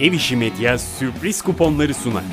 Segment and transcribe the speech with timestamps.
[0.00, 2.24] Ev İşi Medya sürpriz kuponları sunar.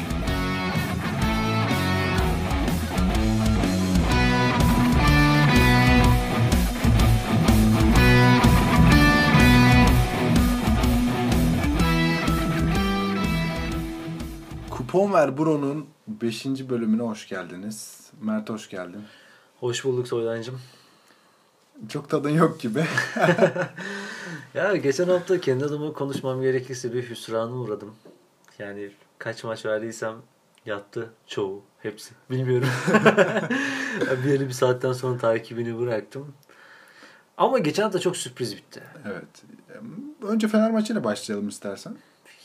[14.70, 16.46] Kupon Ver Bro'nun 5.
[16.46, 18.10] bölümüne hoş geldiniz.
[18.22, 19.02] Mert hoş geldin.
[19.60, 20.62] Hoş bulduk Soydancım.
[21.90, 22.84] Çok tadın yok gibi.
[24.54, 27.96] Ya geçen hafta kendi adıma konuşmam gerekirse bir hüsrana uğradım.
[28.60, 30.16] Yani kaç maç verdiysem
[30.66, 31.62] yattı çoğu.
[31.82, 32.14] Hepsi.
[32.32, 32.68] Bilmiyorum.
[34.26, 36.34] bir bir saatten sonra takibini bıraktım.
[37.38, 38.84] Ama geçen hafta çok sürpriz bitti.
[39.06, 39.44] evet.
[40.22, 41.96] Önce Fener maçıyla başlayalım istersen.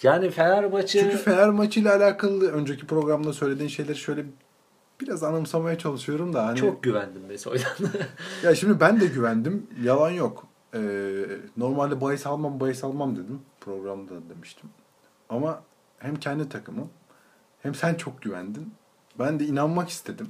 [0.03, 1.01] Yani Fenerbahçe...
[1.01, 4.25] Çünkü Fener maçıyla alakalı önceki programda söylediğin şeyleri şöyle
[5.01, 7.73] biraz anımsamaya çalışıyorum da hani Çok güvendim Soydan.
[8.43, 9.67] ya şimdi ben de güvendim.
[9.83, 10.47] Yalan yok.
[10.75, 10.81] Ee,
[11.57, 13.43] normalde bahis almam bahis almam dedim.
[13.61, 14.71] Programda da demiştim.
[15.29, 15.63] Ama
[15.99, 16.89] hem kendi takımım
[17.63, 18.75] hem sen çok güvendin.
[19.19, 20.29] Ben de inanmak istedim.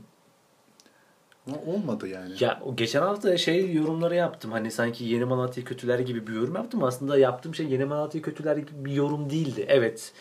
[1.47, 2.34] Ama olmadı yani.
[2.41, 4.53] Ya geçen hafta şey yorumları yaptım.
[4.53, 6.84] Hani sanki Yeni Malatya kötüler gibi bir yorum yaptım.
[6.84, 9.67] Aslında yaptığım şey Yeni Malatya kötüler gibi bir yorum değildi.
[9.69, 10.12] Evet.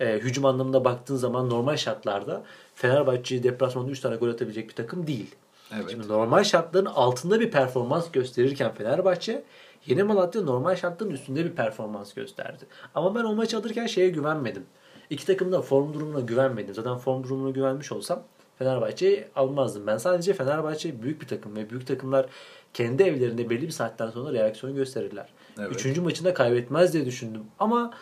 [0.00, 2.42] E, hücum anlamında baktığın zaman normal şartlarda
[2.74, 5.34] Fenerbahçe deplasmanda 3 tane gol atabilecek bir takım değil.
[5.74, 5.90] Evet.
[5.90, 9.44] Şimdi normal şartların altında bir performans gösterirken Fenerbahçe
[9.86, 12.64] Yeni Malatya normal şartların üstünde bir performans gösterdi.
[12.94, 14.62] Ama ben o maçı alırken şeye güvenmedim.
[15.10, 16.74] İki takım da form durumuna güvenmedim.
[16.74, 18.22] Zaten form durumuna güvenmiş olsam
[18.58, 19.86] Fenerbahçe'yi almazdım.
[19.86, 22.26] Ben sadece Fenerbahçe büyük bir takım ve büyük takımlar
[22.74, 25.28] kendi evlerinde belli bir saatten sonra reaksiyon gösterirler.
[25.58, 25.72] Evet.
[25.72, 27.42] Üçüncü maçında kaybetmez diye düşündüm.
[27.58, 27.94] Ama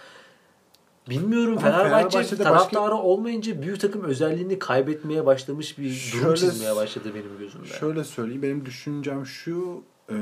[1.08, 6.76] bilmiyorum Ama Fenerbahçe Fenerbahçe'de taraftarı olmayınca büyük takım özelliğini kaybetmeye başlamış bir durum Şöyle- çizmeye
[6.76, 7.66] başladı benim gözümde.
[7.66, 10.14] Şöyle söyleyeyim benim düşüncem şu e,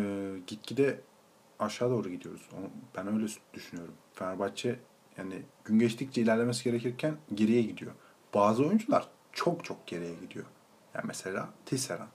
[0.47, 1.01] gitgide
[1.59, 2.49] aşağı doğru gidiyoruz.
[2.97, 3.95] Ben öyle düşünüyorum.
[4.13, 4.81] Fenerbahçe
[5.19, 7.93] yani gün geçtikçe ilerlemesi gerekirken geriye gidiyor.
[8.35, 10.47] Bazı oyuncular çok çok geriye gidiyor.
[10.95, 12.09] Yani mesela Tisserand.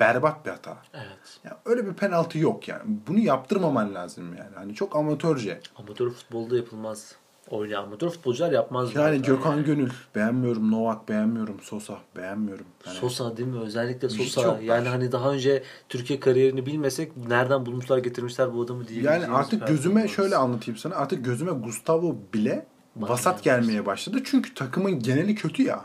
[0.00, 0.78] Berbat bir hata.
[0.94, 1.40] Evet.
[1.44, 2.82] Yani öyle bir penaltı yok yani.
[3.06, 4.54] Bunu yaptırmaman lazım yani.
[4.54, 5.60] Hani çok amatörce.
[5.76, 7.16] Amatör futbolda yapılmaz.
[7.50, 8.94] Oynayan amatör futbolcular yapmaz.
[8.94, 9.22] Yani.
[9.22, 10.70] Gökhan Gönül beğenmiyorum.
[10.70, 11.60] Novak beğenmiyorum.
[11.62, 12.66] Sosa beğenmiyorum.
[12.86, 13.60] Yani Sosa değil mi?
[13.60, 14.60] Özellikle Sosa.
[14.62, 19.02] Yani hani daha önce Türkiye kariyerini bilmesek nereden bulmuşlar getirmişler bu adamı diye.
[19.02, 20.94] Yani artık gözüme şöyle anlatayım sana.
[20.94, 24.18] Artık gözüme Gustavo bile vasat gelmeye başladı.
[24.24, 25.84] Çünkü takımın geneli kötü ya.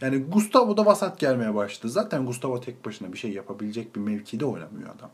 [0.00, 1.92] Yani Gustavo da vasat gelmeye başladı.
[1.92, 5.10] Zaten Gustavo tek başına bir şey yapabilecek bir mevkide oynamıyor adam.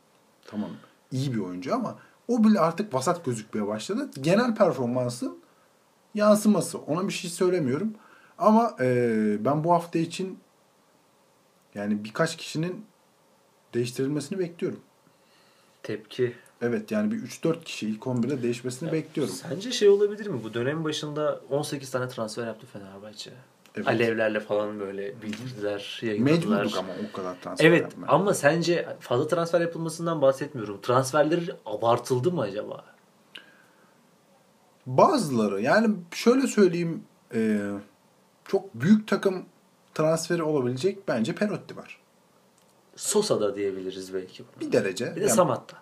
[0.46, 0.70] Tamam
[1.10, 1.94] iyi bir oyuncu ama
[2.28, 4.10] o bile artık vasat gözükmeye başladı.
[4.20, 5.41] Genel performansın
[6.14, 6.78] yansıması.
[6.78, 7.94] Ona bir şey söylemiyorum.
[8.38, 10.38] Ama eee, ben bu hafta için
[11.74, 12.84] yani birkaç kişinin
[13.74, 14.80] değiştirilmesini bekliyorum.
[15.82, 16.34] Tepki.
[16.62, 19.34] Evet yani bir 3-4 kişi ilk 11'de değişmesini bekliyorum.
[19.34, 20.44] Sence şey olabilir mi?
[20.44, 23.30] Bu dönem başında 18 tane transfer yaptı Fenerbahçe.
[23.76, 23.88] Evet.
[23.88, 26.62] Alevlerle falan böyle bildirdiler, yayınladılar.
[26.62, 28.06] Mecburduk ama o kadar transfer Evet yapmaya.
[28.06, 30.80] ama sence fazla transfer yapılmasından bahsetmiyorum.
[30.80, 32.84] Transferler abartıldı mı acaba?
[34.86, 37.04] Bazıları yani şöyle söyleyeyim
[37.34, 37.70] e,
[38.44, 39.44] çok büyük takım
[39.94, 42.00] transferi olabilecek bence Perotti var.
[42.96, 44.44] Sosa da diyebiliriz belki.
[44.44, 44.60] buna.
[44.68, 45.10] Bir derece.
[45.10, 45.76] Bir de yani, Samat'ta.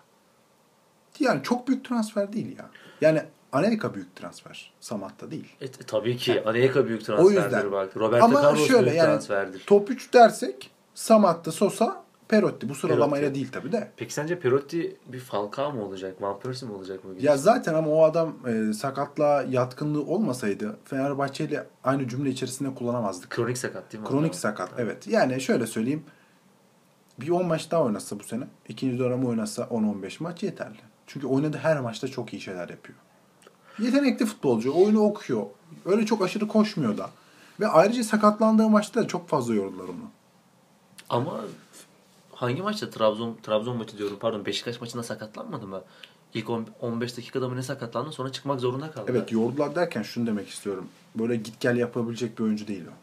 [1.19, 2.69] yani çok büyük transfer değil ya.
[3.01, 4.73] Yani Anelka büyük transfer.
[4.79, 5.55] Samat'ta değil.
[5.61, 7.71] E, tabii ki Anelka büyük O transferdir yüzden.
[7.71, 7.99] belki.
[7.99, 9.63] Roberto Ama Carlos şöyle büyük yani transferdir.
[9.67, 12.69] top 3 dersek Samat'ta Sosa Perotti.
[12.69, 13.35] Bu sıralamayla Perotti.
[13.35, 13.91] değil tabii de.
[13.97, 16.21] Peki sence Perotti bir Falcao mu olacak?
[16.21, 17.11] Van Persie mi olacak mı?
[17.19, 23.29] Ya zaten ama o adam e, sakatlığa yatkınlığı olmasaydı Fenerbahçe ile aynı cümle içerisinde kullanamazdık.
[23.29, 24.09] Kronik sakat değil mi?
[24.09, 24.39] Kronik adam?
[24.39, 25.07] sakat evet.
[25.07, 26.03] Yani şöyle söyleyeyim.
[27.19, 28.43] Bir 10 maç daha oynasa bu sene.
[28.69, 30.79] ikinci dönemi oynasa 10-15 maç yeterli.
[31.07, 32.97] Çünkü oynadığı her maçta çok iyi şeyler yapıyor.
[33.79, 34.73] Yetenekli futbolcu.
[34.75, 35.45] Oyunu okuyor.
[35.85, 37.09] Öyle çok aşırı koşmuyor da.
[37.59, 40.11] Ve ayrıca sakatlandığı maçta da çok fazla yordular onu.
[41.09, 41.41] Ama
[42.41, 42.89] hangi maçta?
[42.89, 44.17] Trabzon Trabzon maçı diyorum.
[44.19, 45.81] Pardon Beşiktaş maçında sakatlanmadı mı?
[46.33, 49.11] İlk on- 15 dakikada mı ne sakatlandı sonra çıkmak zorunda kaldı.
[49.11, 50.87] Evet yordular derken şunu demek istiyorum.
[51.15, 52.93] Böyle git gel yapabilecek bir oyuncu değil o.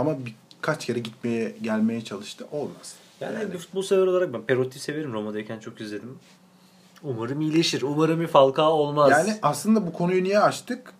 [0.00, 2.46] Ama birkaç kere gitmeye gelmeye çalıştı.
[2.52, 2.94] Olmaz.
[3.20, 5.12] Yani, bir futbol sever olarak ben Perotti severim.
[5.12, 6.18] Roma'dayken çok izledim.
[7.02, 7.82] Umarım iyileşir.
[7.82, 9.10] Umarım bir Falcao olmaz.
[9.10, 10.92] Yani aslında bu konuyu niye açtık?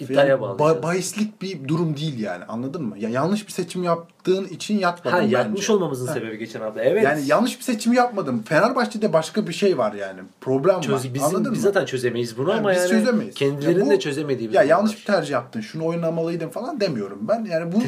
[0.00, 0.70] İddiaya bağlayacağız.
[0.78, 2.98] ba- bahislik bir durum değil yani anladın mı?
[2.98, 5.36] Ya yanlış bir seçim yaptığın için yatmadın ha bence.
[5.36, 6.12] yatmış olmamızın Ha.
[6.14, 6.82] sebebi geçen hafta.
[6.82, 7.04] Evet.
[7.04, 8.42] Yani yanlış bir seçim yapmadım.
[8.42, 10.20] Fenerbahçe'de başka bir şey var yani.
[10.40, 11.00] Problem Çöz, var.
[11.14, 11.72] bizim, anladın biz mı?
[11.72, 13.34] zaten çözemeyiz bunu Yani ama biz yani çözemeyiz.
[13.34, 14.98] kendilerinin Ya bu- de çözemediği bir Ya yanlış var.
[15.00, 15.60] bir tercih yaptın.
[15.60, 17.44] Şunu oynamalıydın falan demiyorum ben.
[17.50, 17.80] Yani bu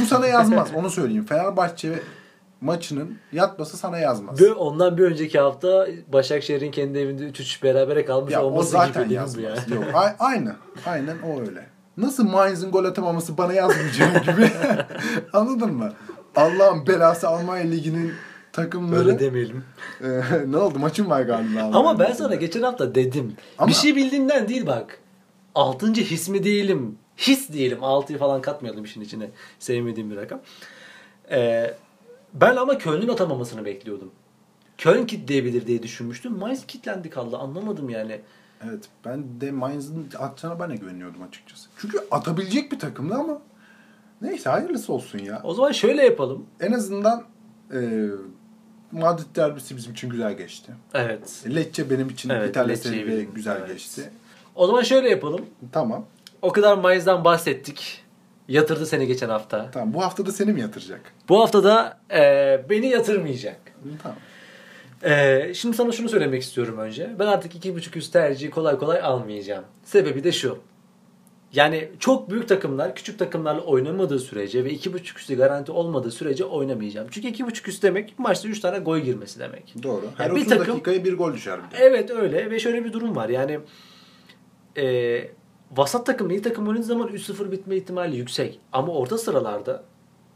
[0.00, 0.68] bu sana yazmaz.
[0.74, 1.24] Onu söyleyeyim.
[1.26, 1.92] Fenerbahçe
[2.60, 4.40] maçının yatması sana yazmaz.
[4.42, 9.04] Ve ondan bir önceki hafta Başakşehir'in kendi evinde 3-3 berabere kalmış Ya o olması zaten
[9.08, 9.70] gibi değil mi bu yazmaz.
[9.70, 9.76] ya?
[9.76, 10.56] Yok, a- aynı.
[10.86, 11.66] Aynen o öyle.
[11.96, 14.50] Nasıl Mainz'in gol atamaması bana yazmayacağı gibi.
[15.32, 15.92] Anladın mı?
[16.36, 18.12] Allah'ın belası Almanya Ligi'nin
[18.52, 19.00] takımları.
[19.00, 19.64] Öyle demeyelim.
[20.04, 20.06] Ee,
[20.46, 20.78] ne oldu?
[20.78, 21.60] Maçın var galiba.
[21.62, 23.36] Ama ben sana geçen hafta dedim.
[23.58, 24.98] Ama- Bir şey bildiğimden değil bak.
[25.54, 27.84] Altıncı his mi diyelim, his diyelim.
[27.84, 29.30] Altıyı falan katmayalım işin içine.
[29.58, 30.40] Sevmediğim bir rakam.
[31.30, 31.74] Ee,
[32.34, 34.10] ben ama Köln'ün atamamasını bekliyordum.
[34.78, 36.32] Köln kitleyebilir diye düşünmüştüm.
[36.38, 37.36] Mainz kitlendi kaldı.
[37.36, 38.20] Anlamadım yani.
[38.64, 41.68] Evet ben de Mainz'ın atacağına ben de güveniyordum açıkçası.
[41.78, 43.42] Çünkü atabilecek bir takımdı ama
[44.22, 45.40] neyse hayırlısı olsun ya.
[45.44, 46.46] O zaman şöyle yapalım.
[46.60, 47.24] En azından
[47.74, 48.08] e,
[48.92, 50.72] Madrid derbisi bizim için güzel geçti.
[50.94, 51.44] Evet.
[51.54, 53.68] Lecce benim için Evet, İtalya Serie güzel Evet.
[53.68, 54.10] geçti.
[54.54, 55.46] O zaman şöyle yapalım.
[55.72, 56.06] Tamam.
[56.42, 57.99] O kadar Mainz'dan bahsettik.
[58.50, 59.70] Yatırdı seni geçen hafta.
[59.70, 59.94] Tamam.
[59.94, 61.00] Bu hafta da seni mi yatıracak?
[61.28, 62.20] Bu hafta da e,
[62.70, 63.60] beni yatırmayacak.
[64.02, 64.18] Tamam.
[65.04, 67.10] Ee, şimdi sana şunu söylemek istiyorum önce.
[67.18, 69.64] Ben artık 2.5 üst tercihi kolay kolay almayacağım.
[69.84, 70.58] Sebebi de şu.
[71.52, 77.08] Yani çok büyük takımlar küçük takımlarla oynamadığı sürece ve 2.5 üstü garanti olmadığı sürece oynamayacağım.
[77.10, 79.74] Çünkü 2.5 üst demek maçta 3 tane gol girmesi demek.
[79.82, 80.04] Doğru.
[80.16, 81.82] Her Yani bir 30 takım- dakikaya bir gol düşer bir de.
[81.84, 83.28] Evet öyle ve şöyle bir durum var.
[83.28, 83.60] Yani
[84.76, 84.84] e,
[85.76, 88.60] vasat takım iyi takım oynadığı zaman 3-0 bitme ihtimali yüksek.
[88.72, 89.82] Ama orta sıralarda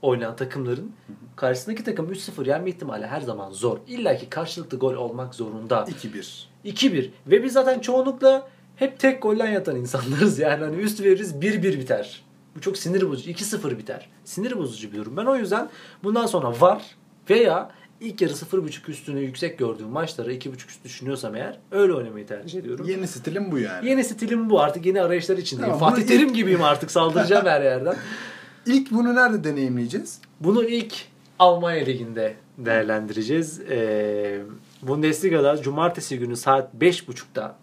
[0.03, 0.93] oynayan takımların
[1.37, 3.79] karşısındaki takım 3-0 yenme ihtimali her zaman zor.
[3.87, 5.87] İlla ki karşılıklı gol olmak zorunda.
[6.05, 6.45] 2-1.
[6.65, 10.39] 2-1 ve biz zaten çoğunlukla hep tek golden yatan insanlarız.
[10.45, 12.25] Yani hani üst veririz 1-1 biter.
[12.57, 13.31] Bu çok sinir bozucu.
[13.31, 14.09] 2-0 biter.
[14.25, 15.17] Sinir bozucu bir durum.
[15.17, 15.69] Ben o yüzden
[16.05, 16.83] bundan sonra var
[17.31, 17.71] veya
[18.05, 22.87] ilk yarı 0.5 üstünü yüksek gördüğüm maçları 2.5 üst düşünüyorsam eğer öyle oynamayı tercih ediyorum.
[22.89, 23.89] Yeni stilim bu yani.
[23.89, 24.61] Yeni stilim bu.
[24.61, 25.73] Artık yeni arayışlar içindeyim.
[25.75, 26.91] Tamam, Fatih Terim ilk- gibiyim artık.
[26.91, 27.97] Saldıracağım her yerden.
[28.67, 30.19] İlk bunu nerede deneyimleyeceğiz?
[30.41, 30.95] Bunu ilk
[31.39, 33.61] Almanya Ligi'nde değerlendireceğiz.
[33.61, 34.41] Ee,
[34.83, 37.57] Bundesliga'da cumartesi günü saat 5.30'da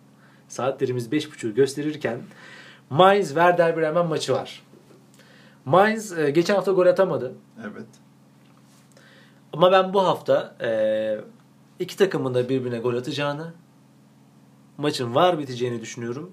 [0.48, 2.18] saatlerimiz 5.30'u gösterirken
[2.90, 4.64] Mainz Werder Bremen maçı var.
[5.66, 7.34] Mainz e, geçen hafta gol atamadı.
[7.62, 7.88] Evet.
[9.54, 10.70] Ama ben bu hafta e,
[11.80, 13.54] iki takımın da birbirine gol atacağını
[14.78, 16.32] maçın var biteceğini düşünüyorum.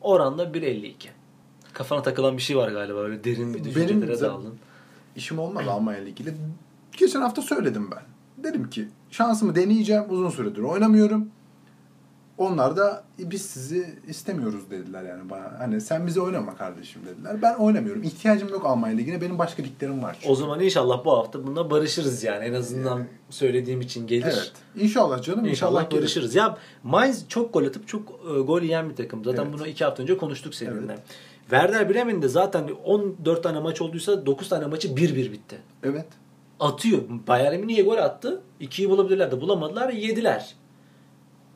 [0.00, 0.94] Oranda 1.52.
[1.72, 2.98] Kafana takılan bir şey var galiba.
[2.98, 4.54] Öyle derin bir düşüncelere Benim- daldın.
[5.16, 6.34] İşim olmadı Almanya Ligi'yle.
[6.96, 8.02] Geçen hafta söyledim ben.
[8.44, 10.04] Dedim ki şansımı deneyeceğim.
[10.08, 11.28] Uzun süredir oynamıyorum.
[12.38, 15.52] Onlar da "E, biz sizi istemiyoruz dediler yani bana.
[15.58, 17.42] Hani sen bizi oynama kardeşim dediler.
[17.42, 18.02] Ben oynamıyorum.
[18.02, 19.20] İhtiyacım yok Almanya Ligi'ne.
[19.20, 20.32] Benim başka liglerim var çünkü.
[20.32, 22.44] O zaman inşallah bu hafta bununla barışırız yani.
[22.44, 24.22] En azından söylediğim için gelir.
[24.24, 24.52] Evet.
[24.76, 25.38] İnşallah canım.
[25.38, 26.00] İnşallah İnşallah gelir.
[26.02, 26.34] barışırız.
[26.34, 29.24] Ya Mainz çok gol atıp çok e, gol yiyen bir takım.
[29.24, 29.54] Zaten Evet.
[29.54, 30.92] bunu iki hafta önce konuştuk seninle.
[30.92, 31.02] Evet.
[31.40, 35.56] Werder Bremen'de zaten 14 tane maç olduysa 9 tane maçı 1-1 bitti.
[35.82, 36.06] Evet.
[36.60, 37.02] Atıyor.
[37.26, 38.40] Bayern Münih'e gol attı.
[38.60, 39.88] 2'yi bulabilirler de bulamadılar.
[39.92, 40.54] Yediler.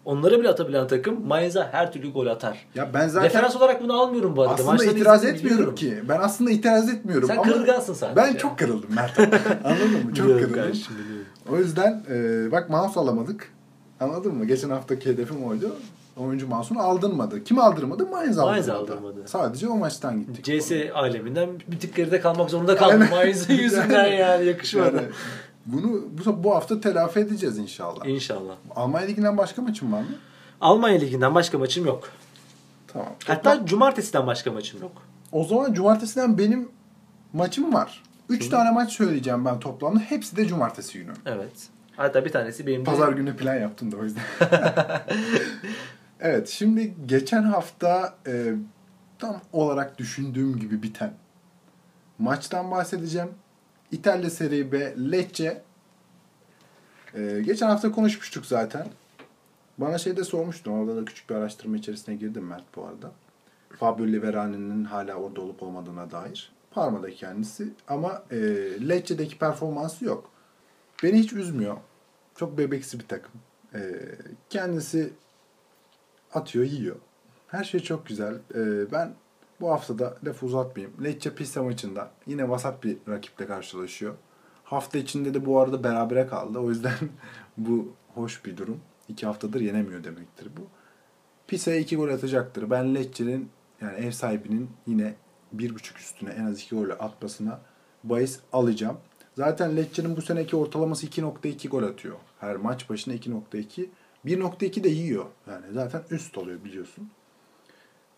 [0.04, 2.66] Onları bile atabilen takım Mainz'a her türlü gol atar.
[2.74, 4.54] Ya ben zaten Referans olarak bunu almıyorum bu arada.
[4.54, 5.74] aslında Maçlarını itiraz etmiyorum biliyorum.
[5.74, 6.08] ki.
[6.08, 7.28] Ben aslında itiraz etmiyorum.
[7.28, 8.16] Sen kırılgansın sadece.
[8.16, 9.18] Ben çok kırıldım Mert.
[9.64, 10.00] Anladın mı?
[10.04, 10.54] Çok Biliyorum kırıldım.
[10.62, 11.26] kardeşim, biliyorum.
[11.52, 13.52] O yüzden e, bak mouse alamadık.
[14.00, 14.44] Anladın mı?
[14.44, 15.76] Geçen haftaki hedefim oydu.
[16.16, 17.44] Oyuncu mouse'unu aldırmadı.
[17.44, 18.06] Kim aldırmadı?
[18.06, 18.50] Mainz aldırmadı.
[18.52, 19.22] Mainz aldırmadı.
[19.26, 20.60] Sadece o maçtan gittik.
[20.60, 23.06] CS aleminden bir tık geride kalmak zorunda kaldım.
[23.10, 24.96] Mainz'in yüzünden yani yakışmadı.
[24.96, 25.08] Yani
[25.72, 28.06] bunu bu, bu hafta telafi edeceğiz inşallah.
[28.06, 28.54] İnşallah.
[28.76, 30.08] Almanya Ligi'nden başka maçın var mı?
[30.60, 32.10] Almanya Ligi'nden başka maçım yok.
[32.86, 33.08] Tamam.
[33.26, 34.92] Hatta cumartesiden başka maçım yok.
[35.32, 36.68] O zaman cumartesiden benim
[37.32, 38.02] maçım var.
[38.28, 39.98] 3 tane maç söyleyeceğim ben toplamda.
[39.98, 41.12] Hepsi de cumartesi günü.
[41.26, 41.68] Evet.
[41.96, 42.84] Hatta bir tanesi benim de...
[42.84, 44.22] Pazar günü plan yaptım da o yüzden.
[46.20, 48.54] evet şimdi geçen hafta e,
[49.18, 51.12] tam olarak düşündüğüm gibi biten
[52.18, 53.30] maçtan bahsedeceğim.
[53.92, 55.62] İtalya Serie B Lecce.
[57.14, 58.86] E, geçen hafta konuşmuştuk zaten.
[59.78, 60.72] Bana şey de sormuştun.
[60.72, 63.12] Orada da küçük bir araştırma içerisine girdim Mert bu arada.
[63.78, 66.52] Fabio Liverani'nin hala orada olup olmadığına dair.
[66.70, 68.36] Parma'da kendisi ama e,
[68.88, 70.30] Lecce'deki performansı yok.
[71.02, 71.76] Beni hiç üzmüyor.
[72.36, 73.32] Çok bebeksi bir takım.
[73.74, 73.80] E,
[74.50, 75.12] kendisi
[76.34, 76.96] atıyor, yiyor.
[77.48, 78.34] Her şey çok güzel.
[78.54, 79.14] E, ben
[79.60, 81.04] bu haftada lafı uzatmayayım.
[81.04, 84.14] Lecce Pisa maçında yine vasat bir rakiple karşılaşıyor.
[84.64, 86.58] Hafta içinde de bu arada berabere kaldı.
[86.58, 86.94] O yüzden
[87.56, 88.80] bu hoş bir durum.
[89.08, 90.60] İki haftadır yenemiyor demektir bu.
[91.46, 92.70] Pisa'ya iki gol atacaktır.
[92.70, 93.50] Ben Lecce'nin
[93.80, 95.14] yani ev sahibinin yine
[95.52, 97.60] bir buçuk üstüne en az iki gol atmasına
[98.04, 98.96] bahis alacağım.
[99.36, 102.16] Zaten Lecce'nin bu seneki ortalaması 2.2 gol atıyor.
[102.40, 103.86] Her maç başına 2.2.
[104.26, 105.24] 1.2 de yiyor.
[105.50, 107.10] Yani zaten üst oluyor biliyorsun.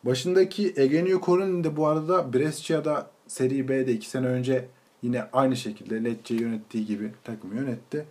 [0.05, 4.69] Başındaki Eugenio Coroni'nin de bu arada Brescia'da Serie B'de 2 sene önce
[5.03, 8.07] Yine aynı şekilde Lecce yönettiği gibi takımı yönetti.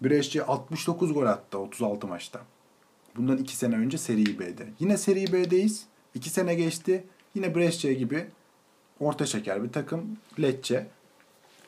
[0.00, 2.40] Brescia 69 gol attı 36 maçta.
[3.16, 4.66] Bundan 2 sene önce Serie B'de.
[4.80, 5.86] Yine Serie B'deyiz.
[6.14, 7.04] 2 sene geçti.
[7.34, 8.26] Yine Brescia gibi
[9.00, 10.86] orta şeker bir takım Lecce.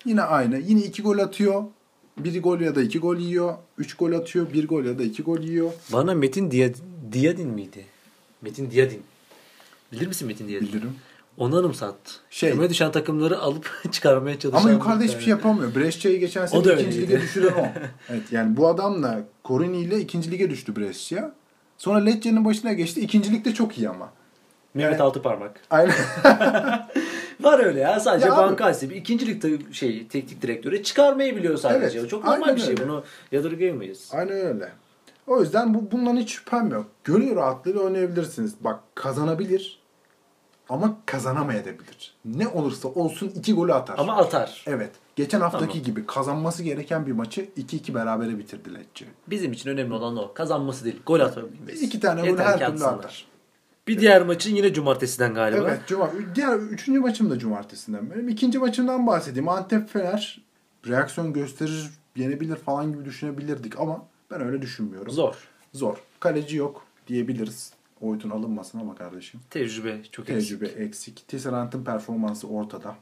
[0.04, 0.58] Yine aynı.
[0.58, 1.64] Yine 2 gol atıyor.
[2.18, 3.54] 1 gol ya da 2 gol yiyor.
[3.78, 4.52] 3 gol atıyor.
[4.52, 5.72] 1 gol ya da 2 gol yiyor.
[5.92, 7.86] Bana Metin Diyadin, Diyadin miydi?
[8.42, 9.02] Metin Diyadin.
[9.92, 10.68] Bilir misin Metin Diyadin?
[10.68, 10.94] Bilirim.
[11.38, 12.12] Onu anımsattı.
[12.30, 14.60] Şey- Küme düşen takımları alıp çıkarmaya çalışan.
[14.60, 15.74] Ama yukarıda hiçbir şey yapamıyor.
[15.74, 17.00] Brescia'yı geçen sene ikinci öyleydi.
[17.02, 17.66] lige düşüren o.
[18.08, 21.30] evet yani bu adamla Corini ile ikinci lige düştü Brescia.
[21.78, 23.00] Sonra Lecce'nin başına geçti.
[23.00, 24.12] İkincilikte çok iyi ama.
[24.74, 25.60] Mehmet Yani- Altı Parmak.
[25.70, 25.94] Aynen.
[27.40, 28.00] Var öyle ya.
[28.00, 28.94] Sadece Ya banka hasibi.
[28.94, 29.40] İkinci
[29.72, 31.98] şey, teknik direktörü çıkarmayı biliyor sadece.
[31.98, 32.70] Evet, çok normal bir şey.
[32.70, 32.88] öyle.
[32.88, 34.10] Bunu yadırgayamayız.
[34.12, 34.72] Aynen öyle.
[35.26, 36.86] O yüzden bu, bundan hiç şüphem yok.
[37.04, 38.54] Gönül rahatlığıyla oynayabilirsiniz.
[38.60, 39.77] Bak kazanabilir
[40.68, 42.14] ama kazanamayabilir.
[42.24, 43.98] Ne olursa olsun iki golü atar.
[43.98, 44.64] Ama atar.
[44.66, 44.90] Evet.
[45.16, 45.84] Geçen haftaki Tamam.
[45.84, 49.06] gibi kazanması gereken bir maçı 2-2 berabere bitirdi Lecce.
[49.26, 50.34] Bizim için önemli olan o.
[50.34, 51.02] Kazanması değil.
[51.06, 51.84] Gol atabilmesi.
[51.84, 53.26] İki tane Yeter her türlü atar.
[53.88, 55.68] Bir diğer maçın yine cumartesiden galiba.
[55.68, 56.10] Evet, cuma.
[56.34, 58.28] Diğer üçüncü maçım da cumartesinden benim.
[58.28, 59.48] İkinci maçımdan bahsedeyim.
[59.48, 60.40] Antep Fener
[60.88, 65.12] reaksiyon gösterir, yenebilir falan gibi düşünebilirdik ama ben öyle düşünmüyorum.
[65.12, 65.48] Zor.
[65.72, 65.96] Zor.
[66.20, 67.72] Kaleci yok diyebiliriz.
[68.00, 69.40] Oytun alınmasın ama kardeşim.
[69.50, 70.80] Tecrübe çok Tecrübe eksik.
[70.80, 71.28] eksik.
[71.28, 72.96] Tisserant'ın performansı ortada.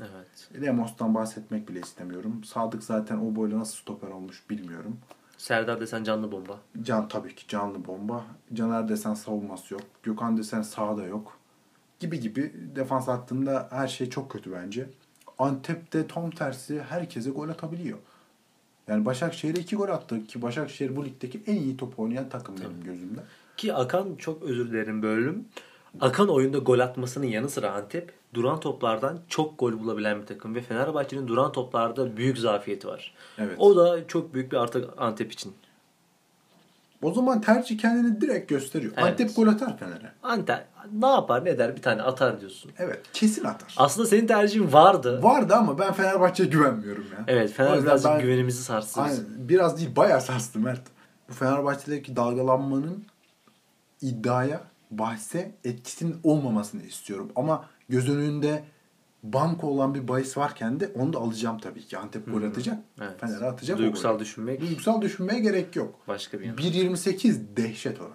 [0.00, 0.62] Evet.
[0.62, 2.44] Lemos,'tan bahsetmek bile istemiyorum.
[2.44, 4.98] Sadık zaten o boyla nasıl stoper olmuş bilmiyorum.
[5.38, 6.58] Serdar desen canlı bomba.
[6.82, 8.24] Can tabii ki canlı bomba.
[8.54, 9.82] Caner desen savunması yok.
[10.02, 11.38] Gökhan desen sağda yok.
[12.00, 14.90] Gibi gibi defans hattında her şey çok kötü bence.
[15.38, 17.98] Antep'te tam tersi herkese gol atabiliyor.
[18.88, 22.84] Yani Başakşehir'e iki gol attı ki Başakşehir bu ligdeki en iyi top oynayan takım benim
[22.84, 23.20] gözümde.
[23.60, 25.44] Ki Akan çok özür dilerim bölüm.
[26.00, 30.60] Akan oyunda gol atmasının yanı sıra Antep duran toplardan çok gol bulabilen bir takım ve
[30.60, 33.14] Fenerbahçe'nin duran toplarda büyük zafiyeti var.
[33.38, 33.54] Evet.
[33.58, 35.54] O da çok büyük bir artı Antep için.
[37.02, 38.92] O zaman tercih kendini direkt gösteriyor.
[38.96, 39.04] Evet.
[39.04, 40.12] Antep gol atar Fener'e.
[40.22, 42.72] Antep ne yapar ne der bir tane atar diyorsun.
[42.78, 43.74] Evet kesin atar.
[43.76, 45.22] Aslında senin tercihin vardı.
[45.22, 47.24] Vardı ama ben Fenerbahçe'ye güvenmiyorum ya.
[47.26, 49.00] Evet Fener yüzden birazcık ben- güvenimizi sarstı.
[49.00, 49.24] Aynen.
[49.36, 50.82] Biraz değil bayağı sarstı Mert.
[51.28, 53.04] Bu Fenerbahçe'deki dalgalanmanın
[54.02, 57.28] iddiaya, bahse etkisinin olmamasını istiyorum.
[57.36, 58.64] Ama göz önünde
[59.22, 61.98] banko olan bir bahis varken de onu da alacağım tabii ki.
[61.98, 62.78] Antep gol atacak.
[63.00, 63.20] Evet.
[63.20, 63.78] Fener'e atacak.
[63.78, 65.94] Duygusal düşünmek Duygusal düşünmeye gerek yok.
[66.08, 66.56] başka bir yana.
[66.56, 68.12] 1.28 dehşet oran.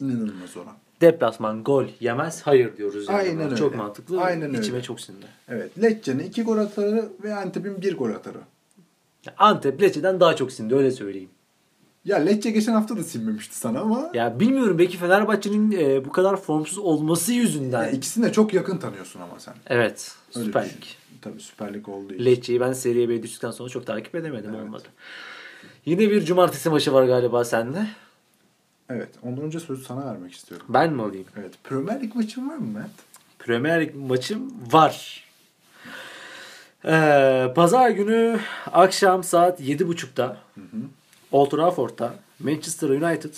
[0.00, 0.74] İnanılmaz oran.
[1.00, 3.08] Deplasman gol yemez hayır diyoruz.
[3.08, 3.18] Yani.
[3.18, 3.56] Aynen Buna.
[3.56, 3.82] Çok öyle.
[3.82, 4.20] mantıklı.
[4.20, 4.82] Aynen İçime öyle.
[4.86, 5.26] çok sindi.
[5.48, 5.82] Evet.
[5.82, 8.38] Lecce'nin 2 gol atarı ve Antep'in 1 gol atarı.
[9.38, 11.30] Antep Lecce'den daha çok sindi öyle söyleyeyim.
[12.04, 16.36] Ya Lecce geçen hafta da sinmemişti sana ama Ya bilmiyorum belki Fenerbahçe'nin e, bu kadar
[16.36, 17.82] formsuz olması yüzünden.
[17.84, 19.54] ya ikisini de çok yakın tanıyorsun ama sen.
[19.66, 20.14] Evet.
[20.36, 20.76] Öyle Süper düşün.
[20.76, 20.84] Lig.
[21.22, 22.24] Tabii Süper Lig olduğu için.
[22.24, 24.64] Lecce'yi ben Serie B'ye düştükten sonra çok takip edemedim Evet.
[24.64, 24.88] olmadı.
[25.86, 27.86] Yine bir cumartesi maçı var galiba sende.
[28.90, 29.08] Evet.
[29.22, 30.66] Ondan önce sözü sana vermek istiyorum.
[30.68, 31.26] Ben mi alayım?
[31.40, 31.52] Evet.
[31.64, 32.90] Premier Lig maçın var mı Mert?
[33.38, 35.24] Premier Lig maçım var.
[36.84, 38.38] Ee, Pazar günü
[38.72, 40.36] akşam saat 7.30'da
[41.34, 43.34] Old Trafford'da Manchester United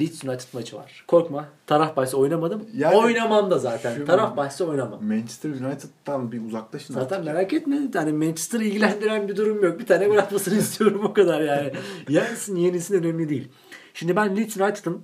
[0.00, 1.04] Leeds United maçı var.
[1.08, 1.48] Korkma.
[1.66, 2.66] Taraf bahsi oynamadım.
[2.76, 4.04] Yani- Oynamam da zaten.
[4.06, 5.04] Taraf bahsi oynamam.
[5.04, 7.26] Manchester United'dan bir uzaklaşın Zaten artık.
[7.34, 7.78] merak etme.
[7.94, 9.78] Yani Manchester'ı ilgilendiren bir durum yok.
[9.78, 11.72] Bir tane gol atmasını istiyorum o kadar yani.
[12.08, 13.48] Yensin yenilsin önemli değil.
[13.94, 15.02] Şimdi ben Leeds United'ın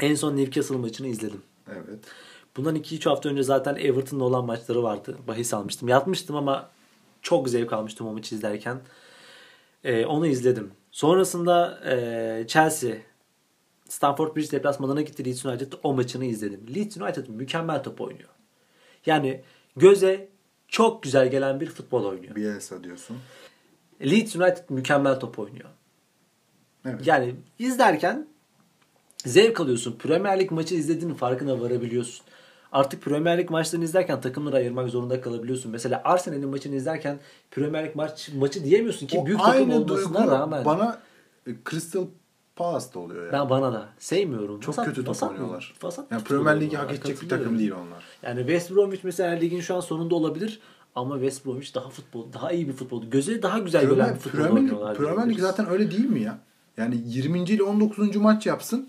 [0.00, 1.42] en son Newcastle maçını izledim.
[1.72, 1.98] Evet.
[2.56, 5.16] Bundan 2-3 hafta önce zaten Everton'la olan maçları vardı.
[5.28, 5.88] Bahis almıştım.
[5.88, 6.68] Yatmıştım ama
[7.22, 8.80] çok zevk almıştım o maçı izlerken.
[9.84, 10.70] Ee, onu izledim.
[10.96, 12.96] Sonrasında e, Chelsea
[13.88, 15.72] Stamford Bridge deplasmanına gitti Leeds United.
[15.82, 16.74] O maçını izledim.
[16.74, 18.28] Leeds United mükemmel top oynuyor.
[19.06, 19.42] Yani
[19.76, 20.28] göze
[20.68, 22.36] çok güzel gelen bir futbol oynuyor.
[22.36, 23.16] Bielsa diyorsun.
[24.00, 25.68] Leeds United mükemmel top oynuyor.
[26.84, 27.06] Evet.
[27.06, 28.26] Yani izlerken
[29.18, 29.98] zevk alıyorsun.
[29.98, 32.26] Premier Lig maçı izlediğinin farkına varabiliyorsun.
[32.72, 35.72] Artık Premier Lig maçlarını izlerken takımları ayırmak zorunda kalabiliyorsun.
[35.72, 37.18] Mesela Arsenal'in maçını izlerken
[37.50, 40.64] Premier Lig maç, maçı diyemiyorsun ki O büyük takım olmasına rağmen.
[40.64, 40.98] bana
[41.46, 42.06] e, Crystal
[42.56, 43.32] Palace'da oluyor yani.
[43.32, 44.60] Ben bana da sevmiyorum.
[44.60, 45.74] Çok Vasat- kötü top vasat- oynuyorlar.
[45.82, 48.04] vasat yani Premier Ligi hak edecek bir takım değil onlar.
[48.22, 50.60] Yani West Bromwich mesela ligin şu an sonunda olabilir.
[50.94, 53.04] Ama West Bromwich daha futbol, daha iyi bir futbol.
[53.04, 54.96] Göze daha güzel Premier, bir futbol Premier, oynuyorlar.
[54.96, 56.38] Premier Lig zaten öyle değil mi ya?
[56.76, 57.38] Yani 20.
[57.44, 58.16] ile 19.
[58.16, 58.88] maç yapsın.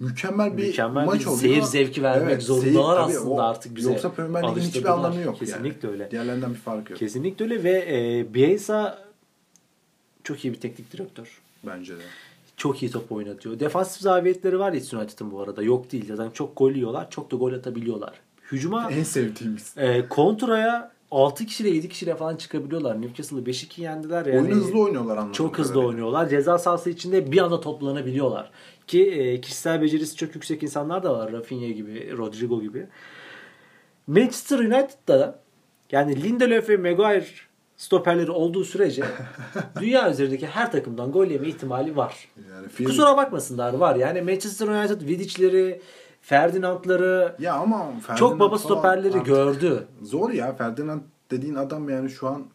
[0.00, 1.38] Mükemmel bir Mükemmel maç bir oluyor.
[1.40, 3.90] seyir zevki vermek Evet, zorundalar tabii aslında o- artık bize.
[3.90, 5.92] Yoksa Premier Lig'in hiçbir anlamı yok Kesinlikle yani.
[5.92, 6.10] öyle.
[6.10, 6.98] Diğerlerinden bir fark yok.
[6.98, 8.98] Kesinlikle öyle ve e, Bielsa
[10.24, 11.40] çok iyi bir teknik direktör.
[11.66, 12.00] Bence de.
[12.56, 13.60] Çok iyi top oynatıyor.
[13.60, 15.62] Defansif zafiyetleri var Leeds United'ın bu arada.
[15.62, 16.04] Yok değil.
[16.08, 17.10] Zaten çok gol yiyorlar.
[17.10, 18.12] Çok da gol atabiliyorlar.
[18.52, 19.74] Hücuma En sevdiğimiz.
[19.76, 23.02] e, kontraya 6 kişiyle 7 kişiyle falan çıkabiliyorlar.
[23.02, 24.26] Newcastle'ı 5-2 yendiler.
[24.26, 25.88] Yani Oyunu hızlı oynuyorlar anladığım Çok hızlı kadarıyla.
[25.90, 26.28] oynuyorlar.
[26.28, 28.50] Ceza sahası içinde bir anda toplanabiliyorlar.
[28.86, 31.32] Ki e, kişisel becerisi çok yüksek insanlar da var.
[31.32, 32.86] Rafinha gibi, Rodrigo gibi.
[34.06, 35.38] Manchester United'da da
[35.92, 37.26] yani Lindelöf ve Maguire
[37.76, 39.04] stoperleri olduğu sürece
[39.80, 42.28] dünya üzerindeki her takımdan gol yeme ihtimali var.
[42.50, 42.88] Yani film...
[42.88, 43.96] Kusura bakmasınlar var.
[43.96, 45.80] Yani Manchester United Vidic'leri,
[46.20, 49.86] Ferdinand'ları Ya ama Ferdinand çok baba stoperleri gördü.
[50.02, 51.00] Zor ya Ferdinand
[51.30, 52.46] dediğin adam yani şu an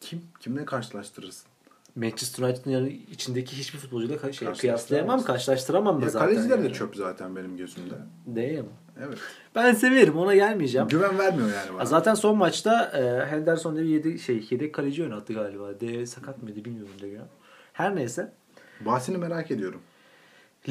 [0.00, 0.22] kim?
[0.40, 1.46] Kimle karşılaştırırsın?
[1.96, 6.28] Manchester United'ın yani içindeki hiçbir futbolcuyla şey, kıyaslayamam, karşılaştıramam da Ya zaten.
[6.28, 6.68] kaleciler yani.
[6.68, 7.94] de çöp zaten benim gözümde.
[8.26, 8.64] Değil mi?
[9.06, 9.18] Evet.
[9.54, 10.88] Ben severim ona gelmeyeceğim.
[10.88, 11.84] Güven vermiyor yani bana.
[11.84, 15.80] Zaten son maçta e, Henderson bir yedi, şey, yedek kaleci oynattı galiba.
[15.80, 17.28] De sakat mıydı bilmiyorum ya.
[17.72, 18.32] Her neyse.
[18.80, 19.80] Bahsini merak ediyorum.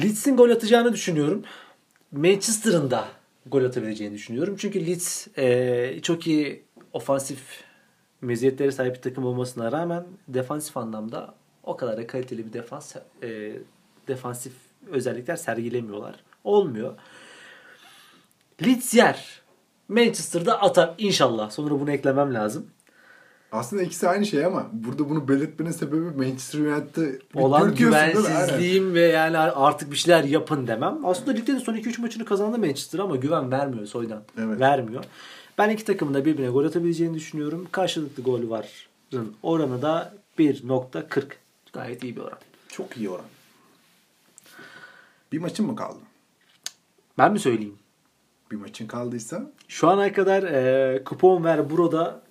[0.02, 1.42] Leeds'in gol atacağını düşünüyorum.
[2.12, 3.04] Manchester'ın da
[3.46, 4.56] gol atabileceğini düşünüyorum.
[4.58, 7.63] Çünkü Leeds e, çok iyi ofansif
[8.24, 13.52] meziyetlere sahip bir takım olmasına rağmen defansif anlamda o kadar da kaliteli bir defans e,
[14.08, 14.52] defansif
[14.90, 16.14] özellikler sergilemiyorlar.
[16.44, 16.94] Olmuyor.
[18.66, 19.42] Leeds yer.
[19.88, 21.50] Manchester'da atar inşallah.
[21.50, 22.66] Sonra bunu eklemem lazım.
[23.52, 29.38] Aslında ikisi aynı şey ama burada bunu belirtmenin sebebi Manchester United'ı olan güvensizliğim ve yani
[29.38, 31.06] artık bir şeyler yapın demem.
[31.06, 34.22] Aslında ligde de son 2-3 maçını kazandı Manchester ama güven vermiyor soydan.
[34.38, 34.60] Evet.
[34.60, 35.04] Vermiyor.
[35.58, 37.68] Ben iki takımın da birbirine gol atabileceğini düşünüyorum.
[37.72, 41.24] Karşılıklı gol varın oranı da 1.40.
[41.72, 42.38] Gayet iyi bir oran.
[42.68, 43.24] Çok iyi oran.
[45.32, 45.98] Bir maçın mı kaldı?
[47.18, 47.78] Ben mi söyleyeyim?
[48.50, 52.22] Bir maçın kaldıysa Şu ana kadar e, Kupon ver burada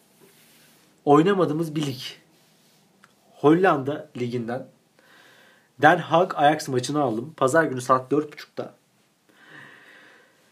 [1.06, 2.02] oynamadığımız bir lig.
[3.34, 4.68] Hollanda liginden
[5.82, 7.34] Den Haag Ajax maçını aldım.
[7.38, 8.74] Pazar günü saat 4.30'da.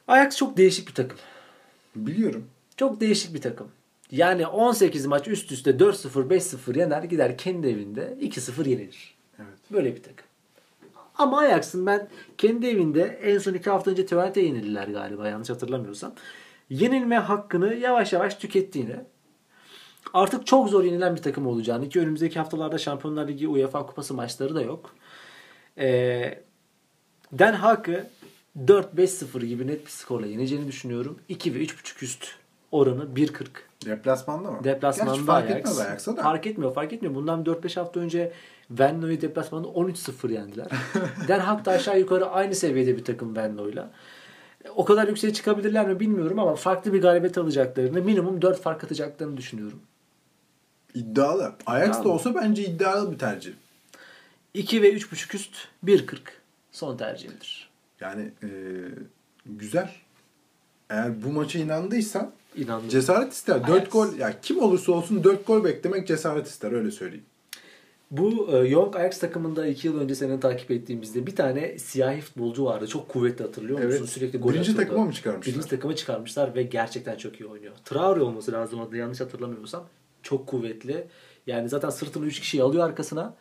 [0.08, 1.18] Ajax çok değişik bir takım.
[1.96, 2.48] biliyorum.
[2.82, 3.68] Çok değişik bir takım.
[4.12, 9.16] Yani 18 maç üst üste 4-0 5-0 yener gider kendi evinde 2-0 yenilir.
[9.40, 9.58] Evet.
[9.72, 10.26] Böyle bir takım.
[11.16, 16.14] Ama Ajax'ın ben kendi evinde en son 2 hafta önce Twente'ye yenildiler galiba yanlış hatırlamıyorsam.
[16.70, 18.96] Yenilme hakkını yavaş yavaş tükettiğini
[20.14, 24.56] artık çok zor yenilen bir takım olacağını ki önümüzdeki haftalarda Şampiyonlar Ligi UEFA Kupası maçları
[24.56, 24.96] da yok.
[25.78, 26.44] Ee,
[27.32, 28.10] Den Haag'ı
[28.66, 31.20] 4-5-0 gibi net bir skorla yeneceğini düşünüyorum.
[31.30, 32.41] 2 ve 3.5 üst
[32.72, 33.46] oranı 1.40.
[33.86, 34.64] Deplasmanda mı?
[34.64, 35.58] Deplasmanda Gerçi fark Ajax.
[35.60, 36.22] etmez Ajax'a da.
[36.22, 37.16] Fark etmiyor, fark etmiyor.
[37.16, 38.32] Bundan 4-5 hafta önce
[38.72, 40.68] Venlo'yu deplasmanda 13-0 yendiler.
[41.28, 43.92] Den Haag da aşağı yukarı aynı seviyede bir takım Venlo'yla.
[44.76, 49.38] O kadar yükseğe çıkabilirler mi bilmiyorum ama farklı bir galibiyet alacaklarını, minimum 4 fark atacaklarını
[49.38, 49.80] düşünüyorum.
[50.94, 51.54] İddialı.
[51.66, 53.54] Ajax da olsa bence iddialı bir tercih.
[54.54, 55.56] 2 ve 3.5 üst
[55.86, 56.18] 1.40
[56.72, 57.70] son tercihimdir.
[58.02, 58.50] Yani eee,
[59.46, 59.90] güzel.
[60.90, 62.90] Eğer bu maça inandıysan İnandım.
[62.90, 63.68] cesaret ister.
[63.68, 63.90] 4 Ajax.
[63.90, 67.26] gol ya kim olursa olsun 4 gol beklemek cesaret ister öyle söyleyeyim.
[68.12, 72.66] Bu e, Young Ajax takımında 2 yıl önce senin takip ettiğimizde bir tane siyahi futbolcu
[72.66, 72.88] vardı.
[72.88, 73.98] Çok kuvvetli hatırlıyor musun?
[74.00, 74.10] Evet.
[74.10, 74.88] Sürekli gol Birinci atıyordu.
[74.90, 75.54] takıma mı çıkarmışlar?
[75.54, 77.74] Birinci takıma çıkarmışlar ve gerçekten çok iyi oynuyor.
[77.86, 79.84] Traore olması lazım adı yanlış hatırlamıyorsam.
[80.24, 81.08] Çok kuvvetli.
[81.48, 83.34] Yani zaten sırtını 3 kişiyi alıyor arkasına.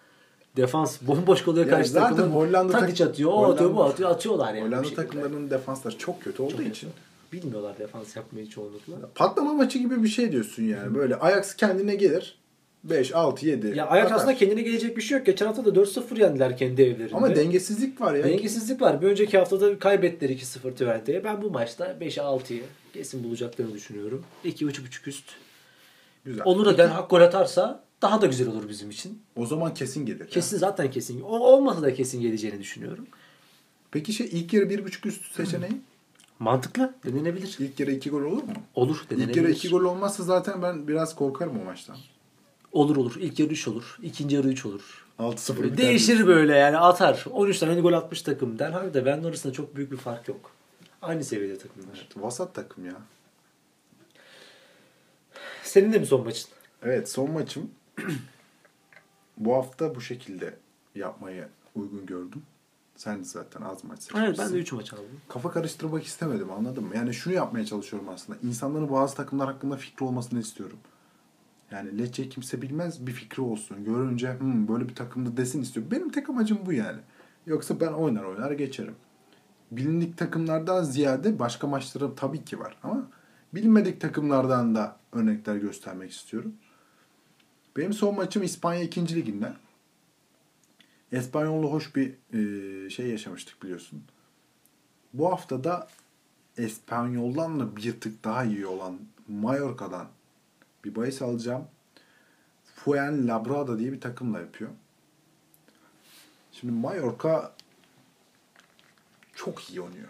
[0.57, 2.35] Defans bomboş kalıyor Ya karşı zaten takımın.
[2.37, 4.11] Hollanda tak- atıyor, o atıyor, bu atıyor.
[4.11, 4.67] Atıyorlar yani.
[4.67, 6.89] Hollanda takımlarının defansları çok kötü olduğu Çok için.
[7.33, 8.95] Bilmiyorlar defans yapmayı çoğunlukla.
[9.15, 10.95] Patlama maçı gibi bir şey diyorsun yani.
[10.95, 12.41] Böyle Ajax kendine gelir.
[12.85, 13.67] 5, 6, 7.
[13.77, 15.27] Ya Ajax aslında kendine gelecek bir şey yok.
[15.27, 17.17] Geçen hafta da 4-0 yendiler kendi evlerinde.
[17.17, 18.25] Ama dengesizlik var ya.
[18.25, 19.03] Dengesizlik var.
[19.03, 21.25] Bir önceki haftada kaybettiler 2-0 Twente'ye.
[21.25, 22.63] Ben bu maçta 5'e 6'yı
[22.93, 24.25] kesin bulacaklarını düşünüyorum.
[24.45, 25.25] 2-3.5 üst.
[26.25, 26.43] Güzel.
[26.45, 29.23] Olur da Den Haag gol atarsa daha da güzel olur bizim için.
[29.37, 30.29] O zaman kesin gelir.
[30.29, 31.21] Kesin zaten kesin.
[31.21, 33.07] O olmasa da kesin geleceğini düşünüyorum.
[33.91, 35.73] Peki şey ilk yarı 1.5 üst seçeneği?
[36.41, 36.95] Mantıklı.
[37.05, 37.57] Denenebilir.
[37.59, 38.53] İlk yarı 2 gol olur mu?
[38.75, 39.01] Olur.
[39.03, 39.37] İlk Denenebilir.
[39.43, 41.97] yarı 2 gol olmazsa zaten ben biraz korkarım o maçtan.
[42.73, 43.15] Olur olur.
[43.19, 43.99] İlk yarı 3 olur.
[44.03, 45.07] İkinci yarı 3 olur.
[45.19, 47.25] 6-0 biter Değişir böyle yani atar.
[47.31, 48.59] 13 tane gol atmış takım.
[48.59, 50.51] Den Haag da Van arasında çok büyük bir fark yok.
[51.03, 51.89] Aynı seviyede takımlar.
[51.99, 52.97] Evet, vasat takım ya.
[55.63, 56.51] Senin de mi son maçın?
[56.83, 57.71] Evet son maçım
[59.37, 60.55] bu hafta bu şekilde
[60.95, 62.43] yapmayı uygun gördüm.
[63.01, 64.27] Sen zaten az maç seçmişsin.
[64.27, 65.05] Evet ben de 3 maç aldım.
[65.29, 66.97] Kafa karıştırmak istemedim anladın mı?
[66.97, 68.39] Yani şunu yapmaya çalışıyorum aslında.
[68.43, 70.79] İnsanların bazı takımlar hakkında fikri olmasını istiyorum.
[71.71, 73.85] Yani Lecce kimse bilmez bir fikri olsun.
[73.85, 75.91] Görünce "Hmm, böyle bir takımda desin istiyorum.
[75.93, 76.99] Benim tek amacım bu yani.
[77.47, 78.95] Yoksa ben oynar oynar geçerim.
[79.71, 82.77] Bilindik takımlardan ziyade başka maçları tabii ki var.
[82.83, 83.07] Ama
[83.55, 86.53] bilinmedik takımlardan da örnekler göstermek istiyorum.
[87.77, 89.15] Benim son maçım İspanya 2.
[89.15, 89.53] Ligi'nde.
[91.13, 94.03] Espanyol'la hoş bir e, şey yaşamıştık biliyorsun.
[95.13, 95.89] Bu hafta da
[96.57, 100.09] Espanyol'dan da bir tık daha iyi olan Mallorca'dan
[100.85, 101.65] bir bahis alacağım.
[102.75, 104.71] Fuenlabrada diye bir takımla yapıyor.
[106.53, 107.53] Şimdi Mallorca
[109.35, 110.09] çok iyi oynuyor.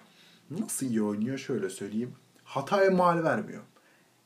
[0.50, 2.14] Nasıl iyi oynuyor şöyle söyleyeyim.
[2.44, 3.62] Hataya mal vermiyor.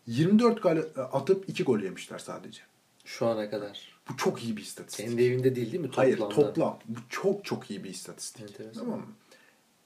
[0.07, 2.61] 24 gol atıp 2 gol yemişler sadece.
[3.05, 3.94] Şu ana kadar.
[4.09, 5.07] Bu çok iyi bir istatistik.
[5.07, 5.91] Kendi evinde değil değil mi?
[5.95, 6.47] Hayır Toplamda.
[6.53, 6.79] toplam.
[6.89, 8.43] Bu çok çok iyi bir istatistik.
[8.43, 8.85] Enteresan.
[8.85, 9.07] Tamam mı?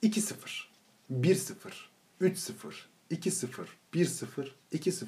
[0.02, 0.34] 2-0,
[1.12, 1.54] 1-0,
[2.20, 2.52] 3-0,
[3.10, 5.04] 2-0, 1-0, 2-0.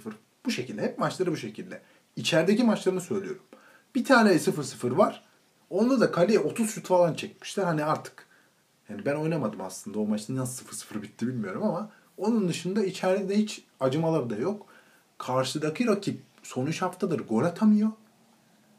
[0.47, 0.83] Bu şekilde.
[0.83, 1.83] Hep maçları bu şekilde.
[2.17, 3.43] İçerideki maçlarını söylüyorum.
[3.95, 5.25] Bir tane 0-0 var.
[5.71, 7.65] Onda da kaleye 30 şut falan çekmişler.
[7.65, 8.27] Hani artık.
[8.89, 9.99] Yani ben oynamadım aslında.
[9.99, 14.67] O maçta nasıl 0-0 bitti bilmiyorum ama onun dışında içeride hiç acımaları da yok.
[15.19, 17.91] Karşıdaki rakip son 3 haftadır gol atamıyor.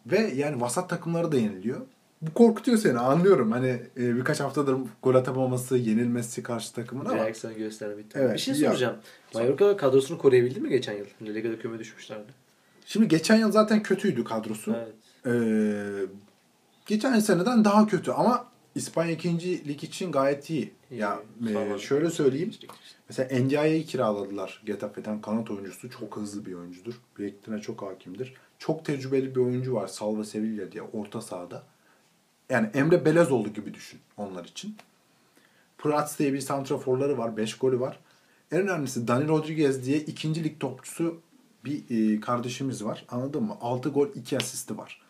[0.05, 1.81] Ve yani vasat takımları da yeniliyor.
[2.21, 3.51] Bu korkutuyor seni anlıyorum.
[3.51, 8.05] Hani e, birkaç haftadır gol atamaması, yenilmesi karşı takımın ama Reaksiyon göstermek.
[8.15, 8.95] Evet, bir şey ya- soracağım.
[9.33, 11.05] Mallorca kadrosunu koruyabildi mi geçen yıl?
[11.17, 12.31] Şimdi Liga'da küme düşmüşlerdi.
[12.85, 14.75] şimdi geçen yıl zaten kötüydü kadrosu.
[14.77, 14.93] Evet.
[15.25, 16.05] Ee,
[16.85, 19.67] geçen seneden daha kötü ama İspanya 2.
[19.67, 20.71] lig için gayet iyi.
[20.91, 21.79] İyi, ya e, sağlam.
[21.79, 22.51] şöyle söyleyeyim.
[23.09, 24.63] Mesela Ndiaye'yi kiraladılar.
[24.65, 25.89] Getafe'den kanat oyuncusu.
[25.89, 26.93] Çok hızlı bir oyuncudur.
[27.19, 28.33] Bileklerine çok hakimdir.
[28.61, 29.87] Çok tecrübeli bir oyuncu var.
[29.87, 31.63] Salva Sevilla diye orta sahada.
[32.49, 34.75] Yani Emre Belezoğlu gibi düşün onlar için.
[35.77, 37.37] Prats diye bir santraforları var.
[37.37, 37.99] 5 golü var.
[38.51, 41.21] En önemlisi Dani Rodriguez diye ikinci lig topçusu
[41.65, 43.05] bir e, kardeşimiz var.
[43.09, 43.57] Anladın mı?
[43.61, 45.01] 6 gol 2 asisti var.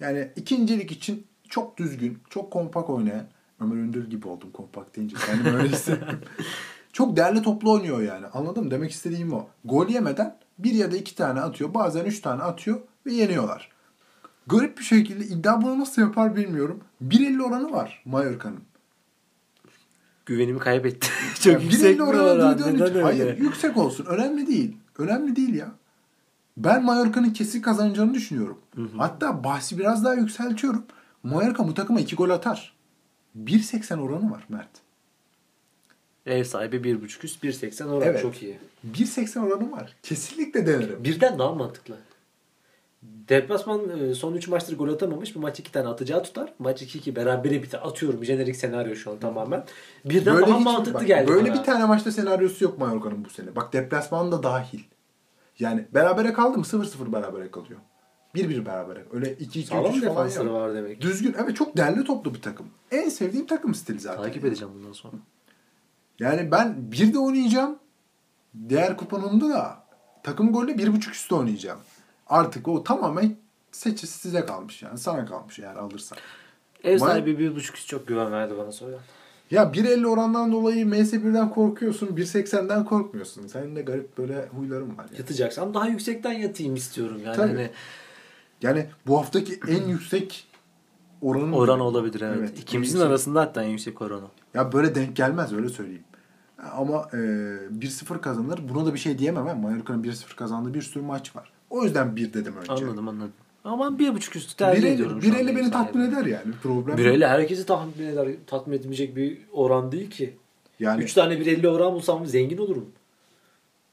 [0.00, 3.26] Yani ikinci lig için çok düzgün, çok kompak oynayan.
[3.60, 5.16] Ömer Öndül gibi oldum kompak deyince.
[5.26, 6.20] Kendimi öyle hissettim.
[6.92, 8.26] çok değerli toplu oynuyor yani.
[8.26, 8.70] Anladın mı?
[8.70, 9.48] Demek istediğim o.
[9.64, 11.74] Gol yemeden bir ya da iki tane atıyor.
[11.74, 13.68] Bazen üç tane atıyor ve yeniyorlar.
[14.46, 16.80] Garip bir şekilde iddia bunu nasıl yapar bilmiyorum.
[17.08, 18.60] 1.50 oranı var Mallorca'nın.
[20.26, 21.08] Güvenimi kaybetti.
[21.40, 22.58] Çok Yani yüksek bir 1.50 oranı oran.
[22.58, 22.84] duyduğun Neden için.
[22.94, 23.02] öyle?
[23.02, 24.04] Hayır yüksek olsun.
[24.04, 24.76] Önemli değil.
[24.98, 25.72] Önemli değil ya.
[26.56, 28.58] Ben Mallorca'nın kesin kazanacağını düşünüyorum.
[28.96, 30.84] Hatta bahsi biraz daha yükseltiyorum.
[31.22, 32.74] Mallorca bu takıma 2 gol atar.
[33.38, 34.68] 1.80 oranı var Mert.
[36.26, 38.22] Ev sahibi 1.5 üst 1.80 oran Evet.
[38.22, 38.58] çok iyi.
[38.92, 39.96] 1.80 oranı var.
[40.02, 41.04] Kesinlikle denerim.
[41.04, 41.94] Birden daha mantıklı.
[43.02, 45.34] Deplasman e, son 3 maçtır gol atamamış.
[45.34, 46.52] Bu maç 2 tane atacağı tutar.
[46.58, 47.80] Maç 2-2 berabere biter.
[47.84, 49.64] Atıyorum jenerik senaryo şu an tamamen.
[50.04, 51.58] Birden daha hiç- mantıklı bak, geldi Böyle bana.
[51.58, 53.56] bir tane maçta senaryosu yok Mallorca'nın bu sene.
[53.56, 54.80] Bak deplasman da dahil.
[55.58, 57.80] Yani berabere kaldı mı 0-0 berabere kalıyor.
[58.34, 59.04] 1-1 berabere.
[59.12, 60.54] Öyle 2-2 Sağlam 3 falan defansları yok.
[60.56, 61.00] var demek.
[61.00, 61.36] Düzgün.
[61.44, 62.66] Evet çok değerli toplu bir takım.
[62.90, 64.22] En sevdiğim takım stili zaten.
[64.22, 65.14] Takip edeceğim bundan sonra.
[66.18, 67.78] Yani ben bir de oynayacağım.
[68.68, 69.84] Diğer kuponumda da
[70.22, 71.78] takım golü bir buçuk üstü oynayacağım.
[72.26, 73.36] Artık o tamamen
[73.72, 74.98] seçi size kalmış yani.
[74.98, 76.18] Sana kalmış eğer alırsan.
[76.84, 78.96] Ev sahibi 1.5 üst çok güven verdi bana sonra.
[79.50, 82.06] Ya 1.50 orandan dolayı MS1'den korkuyorsun.
[82.06, 83.46] 1.80'den korkmuyorsun.
[83.46, 85.04] Senin de garip böyle huyların var.
[85.04, 85.18] Yani.
[85.18, 87.36] Yatacaksam daha yüksekten yatayım istiyorum yani.
[87.36, 87.48] Tabii.
[87.48, 87.70] Hani
[88.62, 90.46] yani bu haftaki en yüksek
[91.22, 92.50] oranın oran olabilir evet.
[92.56, 93.10] en İkimizin yüksek.
[93.10, 94.26] arasında hatta en yüksek oranı.
[94.54, 96.04] Ya böyle denk gelmez öyle söyleyeyim.
[96.72, 98.60] Ama e, 1-0 kazanır.
[98.74, 99.48] Buna da bir şey diyemem.
[99.48, 101.52] ama Mallorca'nın 1-0 kazandığı bir sürü maç var.
[101.70, 102.72] O yüzden 1 dedim önce.
[102.72, 103.32] Anladım anladım.
[103.64, 105.22] Ama ben 1.5 üstü tercih 1.50 ediyorum.
[105.22, 106.52] şu anda 1.50 ev beni tatmin eder yani.
[106.62, 110.36] Problem 1.50 herkesi tatmin eder, tatmin etmeyecek bir oran değil ki.
[110.80, 112.88] Yani 3 tane 1.50 oran bulsam zengin olurum.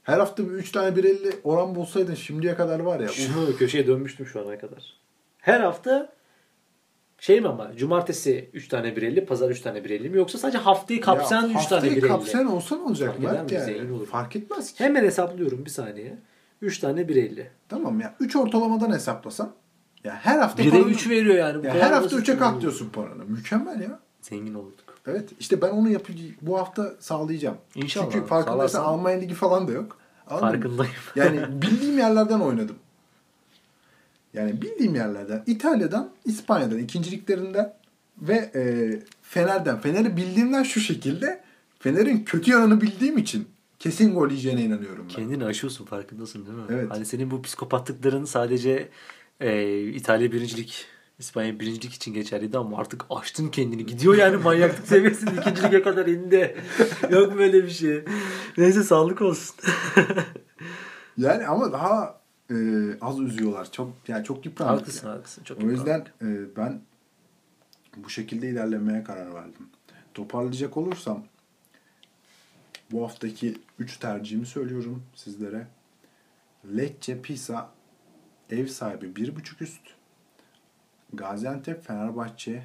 [0.04, 3.08] her hafta 3 tane 1.50 oran bulsaydın şimdiye kadar var ya.
[3.08, 4.94] Şu köşeye dönmüştüm şu ana kadar.
[5.38, 6.10] Her hafta
[7.20, 11.02] şey mi ama cumartesi 3 tane 1.50, pazar 3 tane 1.50 mi yoksa sadece haftayı
[11.02, 12.08] kapsayan ya 3 tane haftayı 1.50?
[12.08, 13.64] kapsayan olsa ne olacak Fark Mert yani?
[13.66, 14.08] Zengin olur.
[14.08, 14.84] Fark etmez ki.
[14.84, 16.18] Hemen hesaplıyorum bir saniye.
[16.62, 17.44] 3 tane 1.50.
[17.70, 19.52] Tamam ya 3 ortalamadan hesaplasan
[20.04, 21.64] ya her hafta 1'e paranı- 3 veriyor yani.
[21.64, 23.26] Bu ya her hafta basit 3'e bir- katlıyorsun paranı.
[23.26, 24.00] Mükemmel ya.
[24.22, 25.00] Zengin olduk.
[25.08, 27.58] Evet işte ben onu yapı bu hafta sağlayacağım.
[27.76, 28.12] İnşallah.
[28.12, 29.98] Çünkü farkındaysan Almanya Ligi falan da yok.
[30.28, 30.52] Anladın mı?
[30.78, 30.94] Farkındayım.
[31.16, 32.76] Yani bildiğim yerlerden oynadım.
[34.34, 35.44] Yani bildiğim yerlerden.
[35.48, 37.74] İtalya'dan, İspanya'dan, ikinciliklerinden
[38.22, 38.62] ve e,
[39.22, 39.80] Fener'den.
[39.80, 41.42] Fener'i bildiğimden şu şekilde
[41.80, 43.48] Fener'in kötü yanını bildiğim için
[43.80, 45.16] kesin gol yiyeceğine inanıyorum ben.
[45.16, 46.64] Kendini aşıyorsun farkındasın değil mi?
[46.70, 46.86] Evet.
[46.90, 48.90] Hani senin bu psikopatlıkların sadece
[49.40, 50.86] e, İtalya birincilik,
[51.20, 53.86] İspanya birincilik için geçerliydi ama artık aştın kendini.
[53.86, 56.56] Gidiyor yani manyaklık seviyesinin ikinci lige kadar indi.
[57.12, 58.04] Yok böyle bir şey.
[58.58, 59.56] Neyse sağlık olsun.
[61.18, 62.19] Yani ama daha
[62.50, 62.56] e,
[63.02, 63.72] az üzüyorlar.
[63.72, 64.82] Çok yani çok yıprandık.
[64.82, 65.16] haklısın yani.
[65.16, 65.44] haklısın.
[65.44, 66.82] Çok O yüzden e, ben
[67.98, 69.70] bu şekilde ilerlemeye karar verdim.
[70.14, 71.24] Toparlayacak olursam
[72.92, 75.68] bu haftaki 3 tercihimi söylüyorum sizlere.
[76.78, 77.72] Lecce Pisa
[78.50, 79.82] ev sahibi 1.5 üst.
[81.14, 82.64] Gaziantep Fenerbahçe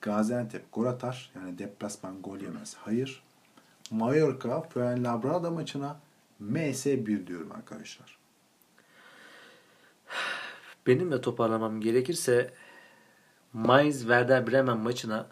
[0.00, 1.30] Gaziantep gol atar.
[1.34, 2.74] Yani deplasman gol yemez.
[2.74, 3.22] Hayır.
[3.90, 6.00] Mallorca Fuenlabrada maçına
[6.42, 8.23] MS1 diyorum arkadaşlar.
[10.86, 12.54] Benim de toparlamam gerekirse
[13.52, 15.26] Mainz Werder Bremen maçına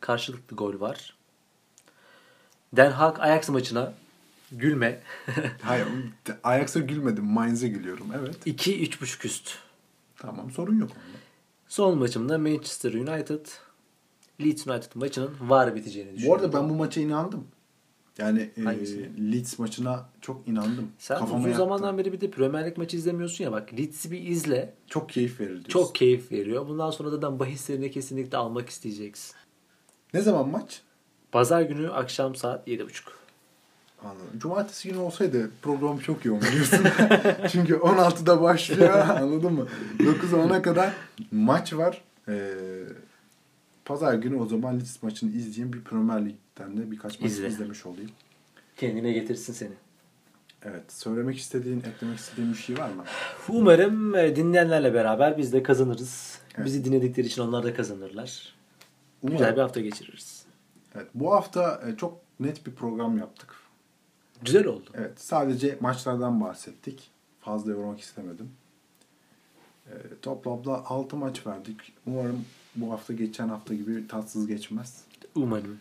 [0.00, 1.16] karşılıklı gol var.
[2.72, 3.92] Den Haag Ajax maçına
[4.52, 5.00] gülme.
[5.62, 5.86] Hayır
[6.44, 7.24] Ajax'a gülmedim.
[7.24, 8.06] Mainz'e gülüyorum.
[8.18, 8.46] Evet.
[8.46, 9.58] 2-3.5 üst.
[10.16, 11.18] Tamam sorun yok onda.
[11.68, 13.46] Son maçımda Manchester United
[14.40, 16.44] Leeds United maçının var biteceğini Bu düşünüyorum.
[16.44, 17.46] arada ben bu maça inandım.
[18.18, 19.06] Yani e, Hangisine?
[19.32, 20.88] Leeds maçına çok inandım.
[20.98, 21.58] Sen Kafama uzun yaktı.
[21.58, 24.74] zamandan beri bir de Premier Lig maçı izlemiyorsun ya bak Leeds'i bir izle.
[24.86, 25.68] çok keyif verir diyorsun.
[25.70, 26.68] Çok keyif veriyor.
[26.68, 29.34] Bundan sonra zaten bahislerini kesinlikle almak isteyeceksin.
[30.14, 30.82] Ne zaman maç?
[31.32, 32.88] Pazar günü akşam saat 7.30.
[34.04, 34.26] Anladım.
[34.38, 36.78] Cumartesi günü olsaydı programı çok yoğun biliyorsun.
[37.52, 39.66] Çünkü 16'da başlıyor anladın mı?
[39.98, 40.92] 9'a 10'a kadar
[41.32, 42.02] maç var.
[42.28, 42.54] Ee,
[43.84, 45.72] Pazar günü o zaman Leeds maçını izleyeyim.
[45.72, 46.20] Bir Premier
[46.58, 47.48] Lig'den de birkaç maç İzle.
[47.48, 48.10] izlemiş olayım.
[48.76, 49.72] Kendine getirsin seni.
[50.62, 50.92] Evet.
[50.92, 53.04] Söylemek istediğin, eklemek istediğin bir şey var mı?
[53.48, 56.38] Umarım e, dinleyenlerle beraber biz de kazanırız.
[56.54, 56.66] Evet.
[56.66, 58.54] Bizi dinledikleri için onlar da kazanırlar.
[59.22, 59.38] Umarım.
[59.38, 60.44] Güzel bir hafta geçiririz.
[60.94, 61.06] Evet.
[61.14, 63.54] Bu hafta e, çok net bir program yaptık.
[64.42, 64.90] Güzel oldu.
[64.94, 65.20] Evet.
[65.20, 67.10] Sadece maçlardan bahsettik.
[67.40, 68.50] Fazla yormak istemedim.
[69.86, 69.92] Ee,
[70.22, 71.76] toplamda 6 maç verdik.
[72.06, 72.44] Umarım
[72.76, 75.04] bu hafta geçen hafta gibi tatsız geçmez.
[75.34, 75.78] Umarım.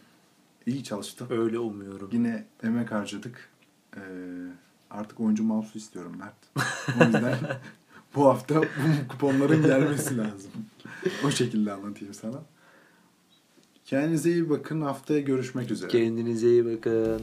[0.68, 1.26] İyi çalıştı.
[1.30, 2.10] Öyle umuyorum.
[2.12, 3.50] Yine emek harcadık.
[3.96, 4.00] Ee,
[4.90, 6.66] artık oyuncu mouse'u istiyorum Mert.
[7.02, 7.38] O yüzden
[8.16, 10.52] bu hafta bu kuponların gelmesi lazım.
[11.26, 12.44] O şekilde anlatayım sana.
[13.86, 14.82] Kendinize iyi bakın.
[14.82, 15.92] Haftaya görüşmek üzere.
[15.92, 17.22] Kendinize iyi bakın.